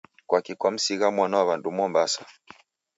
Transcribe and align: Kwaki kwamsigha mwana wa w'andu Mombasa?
Kwaki 0.27 0.53
kwamsigha 0.59 1.07
mwana 1.15 1.35
wa 1.39 1.47
w'andu 1.47 1.69
Mombasa? 1.77 2.21